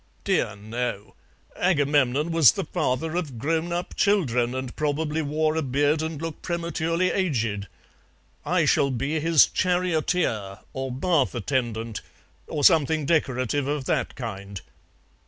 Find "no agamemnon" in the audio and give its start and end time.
0.55-2.31